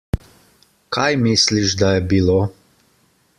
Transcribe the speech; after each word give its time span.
Kaj 0.97 1.05
misliš, 1.25 1.75
da 1.83 1.93
je 1.99 2.05
bilo? 2.15 2.39